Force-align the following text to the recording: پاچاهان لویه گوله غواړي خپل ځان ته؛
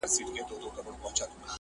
پاچاهان 0.03 0.27
لویه 0.29 0.43
گوله 0.49 0.67
غواړي 0.73 0.91
خپل 0.95 1.13
ځان 1.17 1.29
ته؛ 1.31 1.47